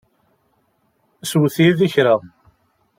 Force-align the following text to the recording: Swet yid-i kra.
Swet 1.29 1.57
yid-i 1.63 1.87
kra. 1.93 2.15